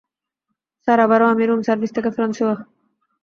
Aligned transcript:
Sir, 0.83 0.99
আবারো 1.05 1.25
আমি, 1.27 1.43
room 1.45 1.61
service 1.67 1.91
থেকে 1.95 2.09
ফ্রান্সোয়া। 2.15 2.55